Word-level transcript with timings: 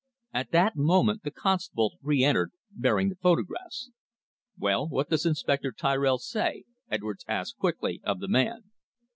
At 0.33 0.49
that 0.49 0.75
moment 0.75 1.21
the 1.21 1.29
constable 1.29 1.99
re 2.01 2.23
entered 2.23 2.53
bearing 2.71 3.09
the 3.09 3.15
photographs. 3.17 3.91
"Well, 4.57 4.87
what 4.87 5.09
does 5.11 5.27
Inspector 5.27 5.71
Tirrell 5.73 6.17
say?" 6.17 6.63
Edwards 6.89 7.23
asked 7.27 7.59
quickly 7.59 8.01
of 8.03 8.19
the 8.19 8.27
man. 8.27 8.71